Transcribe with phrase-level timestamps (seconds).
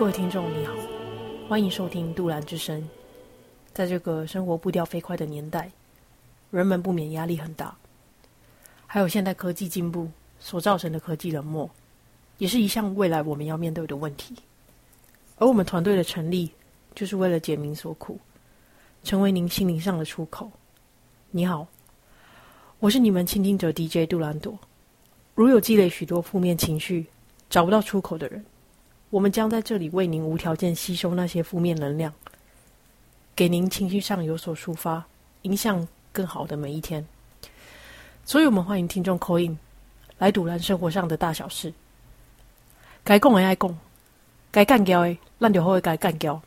[0.00, 0.72] 各位听众，你好，
[1.46, 2.88] 欢迎收听杜兰之声。
[3.74, 5.70] 在这个生活步调飞快的年代，
[6.50, 7.76] 人们不免压力很大，
[8.86, 10.08] 还有现代科技进步
[10.38, 11.68] 所造成的科技冷漠，
[12.38, 14.34] 也是一项未来我们要面对的问题。
[15.36, 16.50] 而我们团队的成立，
[16.94, 18.18] 就是为了解民所苦，
[19.04, 20.50] 成为您心灵上的出口。
[21.30, 21.66] 你好，
[22.78, 24.58] 我是你们倾听者 DJ 杜兰朵。
[25.34, 27.04] 如有积累许多负面情绪，
[27.50, 28.42] 找不到出口的人，
[29.10, 32.12] 我们将在这里为您无条件吸收那些负面能量，
[33.34, 35.04] 给您情绪上有所抒发，
[35.42, 37.04] 影响更好的每一天。
[38.24, 39.58] 所以，我们欢迎听众 call in
[40.18, 41.74] 来堵拦生活上的大小事，
[43.02, 43.78] 该讲的爱讲，
[44.52, 46.40] 该干掉的，咱就会该干掉。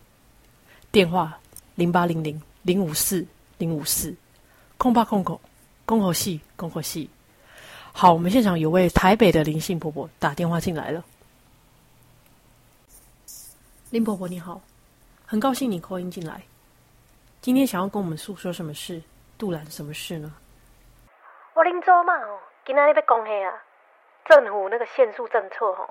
[0.89, 1.37] 电话
[1.75, 3.25] 零八零零零五四
[3.57, 4.15] 零五四
[4.77, 5.41] 空八空口，
[5.83, 7.09] 恭贺喜，恭贺喜。
[7.91, 11.03] 好，我们现场有位台北的林姓婆婆打电话进来了。
[13.93, 14.59] 林婆婆你好，
[15.23, 16.41] 很高兴你扣音进来。
[17.41, 18.99] 今天想要跟我们诉说什么事？
[19.37, 20.33] 杜兰什么事呢？
[21.53, 23.53] 我林州嘛哦，今天要讲黑啊，
[24.25, 25.87] 政府那个限速政策哦，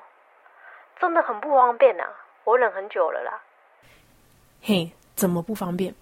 [0.98, 2.03] 真的很不方便呐。
[2.42, 3.41] 我忍很久了啦。
[4.62, 5.95] 嘿，怎么不方便？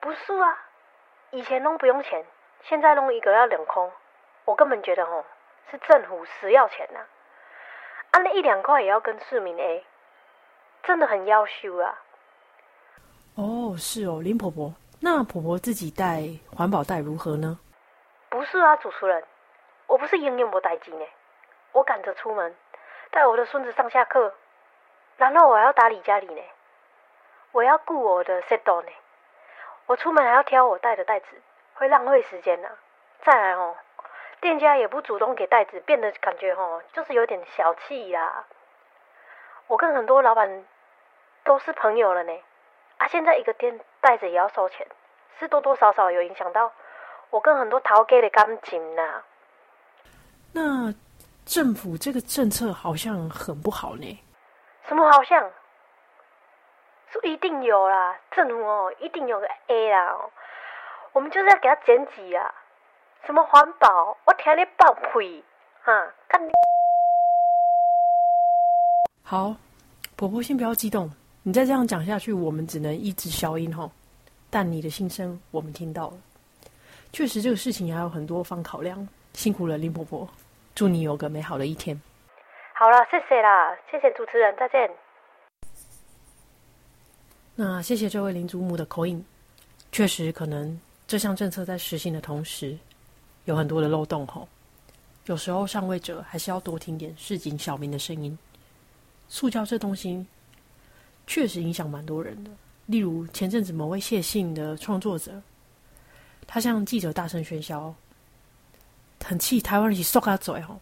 [0.00, 0.58] 不是啊，
[1.32, 2.24] 以前弄不用钱，
[2.62, 3.92] 现在弄一个要两空，
[4.46, 5.22] 我根本觉得哦。
[5.70, 7.00] 是政府死要钱呐，
[8.12, 9.84] 啊，那一两块也要跟市民 A，
[10.82, 11.98] 真的很要修啊。
[13.36, 16.22] 哦，是哦，林婆婆，那婆婆自己带
[16.54, 17.58] 环保袋如何呢？
[18.28, 19.24] 不是啊，主持人，
[19.86, 21.04] 我不是英勇不带劲呢，
[21.72, 22.54] 我赶着出门
[23.10, 24.34] 带我的孙子上下课，
[25.16, 26.42] 然后我要打理家里呢，
[27.52, 28.92] 我要顾我的 set down 呢，
[29.86, 31.26] 我出门还要挑我带的袋子，
[31.74, 32.68] 会浪费时间呐。
[33.22, 33.76] 再来哦。
[34.40, 38.44] 店家也不主动给袋子，变得感觉哦就是有点小气啦。
[39.68, 40.64] 我跟很多老板
[41.44, 42.32] 都是朋友了呢，
[42.98, 44.86] 啊，现在一个店带着也要收钱，
[45.38, 46.72] 是多多少少有影响到
[47.30, 49.22] 我跟很多淘给的感情呐。
[50.52, 50.92] 那
[51.44, 54.22] 政府这个政策好像很不好呢。
[54.88, 55.50] 什么好像？
[57.12, 60.16] 是一定有啦，政府哦一定有个 A 啦，
[61.12, 62.54] 我们就是要给他减几啊。
[63.26, 64.16] 什么环保？
[64.24, 65.44] 我听你爆屁！
[65.82, 66.50] 哈，干你！
[69.22, 69.54] 好，
[70.16, 71.10] 婆婆先不要激动，
[71.44, 73.90] 你再这样讲下去，我们只能一直消音吼。
[74.48, 76.18] 但你的心声我们听到了，
[77.12, 80.28] 确实这个事情还有很多方考量，辛苦了林婆婆，
[80.74, 82.00] 祝你有个美好的一天。
[82.74, 84.90] 好了，谢谢啦，谢谢主持人，再见。
[87.54, 89.24] 那谢谢这位林祖母的口音，
[89.90, 92.78] 确实可能这项政策在实行的同时。
[93.46, 94.46] 有很多的漏洞吼，
[95.26, 98.38] 有时候上位者还是要多听点市井小民的声音。
[99.28, 100.24] 塑胶这东西
[101.26, 102.50] 确实影响蛮多人的，
[102.86, 105.40] 例如前阵子某位谢姓的创作者，
[106.46, 107.94] 他向记者大声喧嚣，
[109.24, 110.80] 很气台湾人去收他嘴吼。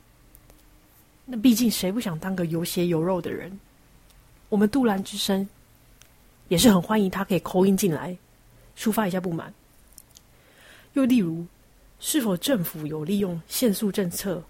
[1.24, 3.58] 那毕竟谁不想当个有血有肉的人？
[4.48, 5.48] 我们杜兰之声
[6.48, 8.16] 也是很欢迎他可以扣音进来，
[8.76, 9.52] 抒发一下不满。
[10.94, 11.46] 又例如。
[12.02, 14.42] 是否政府有利用限速政策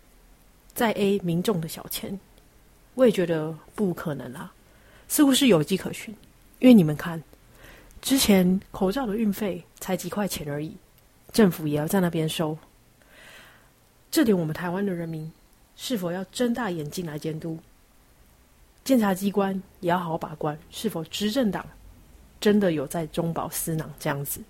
[0.73, 2.17] 在 A 民众的小钱？
[2.95, 4.53] 我也觉得不可能啦，
[5.11, 6.15] 似乎是有迹可循。
[6.61, 7.21] 因为你们看，
[8.01, 10.73] 之前口罩的运费才几块钱而已，
[11.33, 12.57] 政府也要在那边收。
[14.09, 15.31] 这点我们台湾的人民
[15.75, 17.59] 是否要睁大眼睛来监督？
[18.85, 21.67] 监察机关也要好好把关，是否执政党
[22.41, 24.41] 真的有在中饱私囊这样子？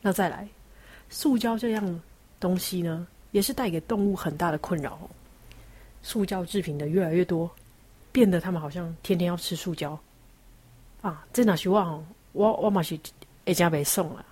[0.00, 0.46] 那再来。
[1.10, 2.02] 塑胶这样
[2.40, 4.98] 东西呢，也是带给动物很大的困扰。
[6.02, 7.50] 塑胶制品的越来越多，
[8.14, 9.98] 变得他们好像天天要吃塑胶
[11.02, 11.26] 啊！
[11.32, 12.96] 这哪是我我我嘛是
[13.44, 14.24] 一家被送了。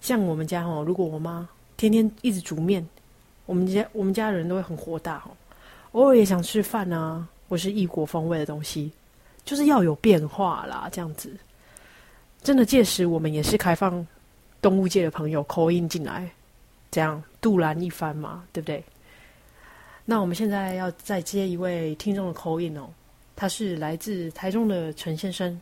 [0.00, 1.46] 像我们家哦，如果我妈
[1.76, 2.82] 天天一直煮面，
[3.44, 5.36] 我们家我们家人都会很火大哦。
[5.92, 8.90] 偶尔也想吃饭啊，或是异国风味的东西，
[9.44, 10.88] 就是要有变化啦。
[10.90, 11.36] 这样子，
[12.42, 14.06] 真的届时我们也是开放。
[14.60, 16.28] 动物界的朋友扣音进来，
[16.90, 18.82] 这样杜兰一番嘛，对不对？
[20.10, 22.88] 那我们现在要再接一位听众的口音哦，
[23.36, 25.60] 他是来自台中的陈先生。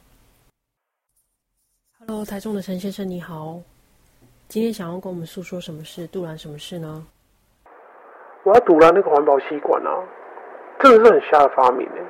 [1.98, 3.58] Hello，台中的陈先生你好，
[4.46, 6.06] 今天想要跟我们诉说什么事？
[6.06, 7.04] 杜兰什么事呢？
[8.44, 9.90] 我要堵拦那个环保吸管啊，
[10.78, 12.00] 这个是很瞎的发明呢。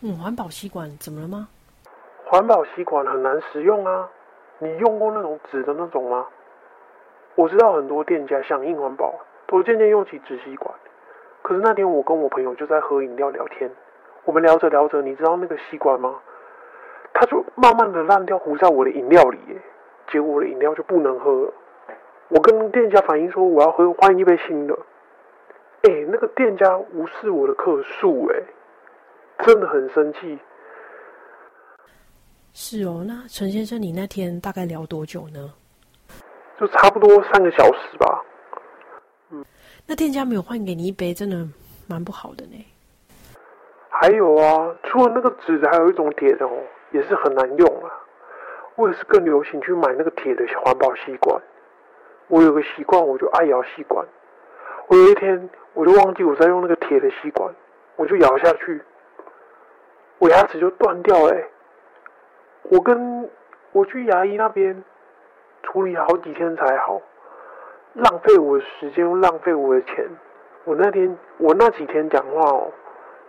[0.00, 1.48] 嗯，环保吸管怎么了吗？
[2.26, 4.08] 环保吸管很难使用啊。
[4.58, 6.26] 你用过那种纸的那种吗？
[7.36, 9.14] 我知道很多店家响应环保，
[9.50, 10.72] 都渐渐用起纸吸管。
[11.42, 13.68] 可是那天我跟我朋友就在喝饮料聊天，
[14.24, 16.14] 我们聊着聊着，你知道那个吸管吗？
[17.12, 19.38] 它就慢慢的烂掉，糊在我的饮料里，
[20.12, 21.52] 结果我的饮料就不能喝了。
[22.28, 24.78] 我跟店家反映说我要喝换一杯新的，
[25.82, 28.40] 哎，那个店家无视我的客诉，哎，
[29.44, 30.38] 真的很生气。
[32.52, 35.52] 是哦，那陈先生，你那天大概聊多久呢？
[36.60, 38.22] 就差不多三个小时吧。
[39.86, 41.46] 那店家没有换给你一杯，真的
[41.88, 42.66] 蛮不好的呢。
[43.88, 46.50] 还有啊，除了那个纸的，还有一种铁的哦，
[46.92, 47.90] 也是很难用啊。
[48.76, 51.40] 我也是更流行去买那个铁的环保吸管。
[52.28, 54.06] 我有个习惯，我就爱咬吸管。
[54.86, 57.52] 我有一天，我就忘记我在用那个铁的吸管，
[57.96, 58.80] 我就咬下去，
[60.18, 61.44] 我牙齿就断掉哎。
[62.62, 63.28] 我跟
[63.72, 64.82] 我去牙医那边
[65.62, 67.02] 处理好几天才好，
[67.94, 70.06] 浪费我的时间又浪费我的钱。
[70.64, 72.70] 我那天我那几天讲话哦，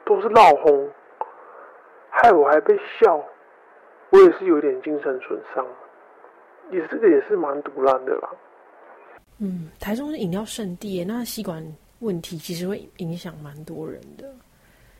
[0.06, 0.90] 都是闹哄，
[2.10, 3.24] 害我还被笑，
[4.10, 5.66] 我也是有点精神损伤，
[6.70, 8.30] 也这个也是蛮毒烂的啦。
[9.40, 11.64] 嗯，台中是饮料圣地，那吸管
[12.00, 14.30] 问题其实会影响蛮多人的。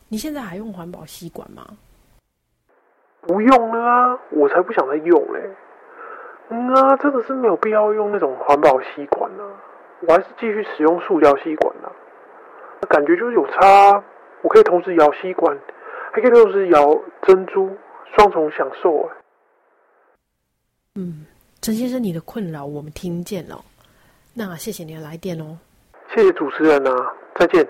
[0.08, 1.64] 你现在还用环保吸管吗？
[3.20, 5.40] 不用了啊，我才不想再用嘞。
[6.52, 9.42] 嗯啊，真的是没有必要用那种环保吸管啊，
[10.06, 11.88] 我还是继续使用塑胶吸管啊。
[12.90, 14.04] 感觉就是有差，
[14.42, 15.56] 我可以同时咬吸管，
[16.12, 17.70] 还可以同时咬珍珠，
[18.14, 19.16] 双重享受哎。
[20.96, 21.24] 嗯，
[21.62, 23.64] 陈先生，你的困扰我们听见了，
[24.34, 25.56] 那谢谢你的来电哦。
[26.14, 27.66] 谢谢主持人啊，再见。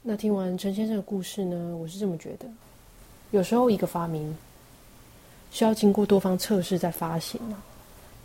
[0.00, 2.46] 那听完陈先生的故事呢，我是这么觉得，
[3.32, 4.34] 有时候一个发明。
[5.48, 7.56] 需要经过多方测试再发行嘛？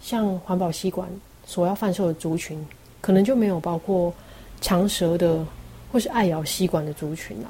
[0.02, 1.08] 像环保吸管
[1.46, 2.64] 所要贩售的族群，
[3.00, 4.14] 可能就没有包括
[4.60, 5.46] 长舌的
[5.92, 7.50] 或是爱咬吸管的族群啦。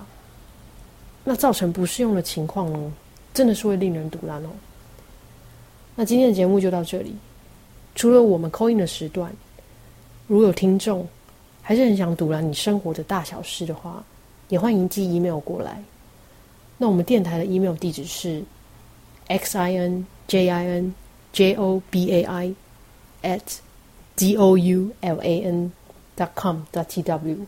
[1.23, 2.93] 那造成不适用的情况呢，
[3.33, 4.49] 真的是会令人堵烂哦。
[5.95, 7.15] 那今天的节目就到这里。
[7.95, 9.31] 除了我们扣印的时段，
[10.27, 11.07] 如有听众
[11.61, 14.03] 还是很想堵拦你生活的大小事的话，
[14.49, 15.83] 也欢迎寄 email 过来。
[16.77, 18.43] 那我们电台的 email 地址是。
[19.27, 20.93] x i n j i n
[21.33, 22.55] j o b a i
[23.23, 23.59] at
[24.15, 25.71] d o u l a n
[26.17, 27.45] dot com dot t w。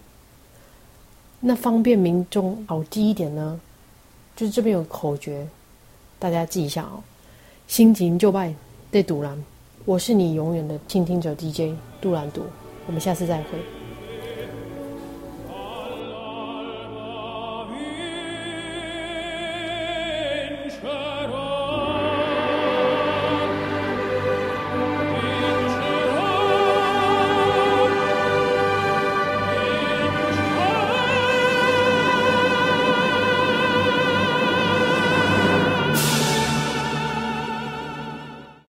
[1.40, 3.60] 那方便民众好记一点呢，
[4.36, 5.48] 就是这边有口诀，
[6.18, 7.04] 大家记一下哦。
[7.68, 8.54] 心急就拜
[8.92, 9.44] 对杜兰，
[9.86, 12.46] 我是你永远的倾听者 DJ 杜兰朵，
[12.88, 13.83] 我们下次再会。